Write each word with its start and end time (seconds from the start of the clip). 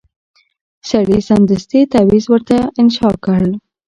سړي 0.89 1.19
سمدستي 1.29 1.81
تعویذ 1.93 2.25
ورته 2.31 2.57
انشاء 2.81 3.15
کړ 3.25 3.41